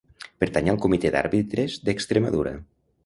[0.43, 2.57] Pertany al Comitè d'Àrbitres d'Extremadura.